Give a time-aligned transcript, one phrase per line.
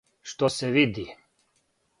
[0.31, 1.05] Што се види?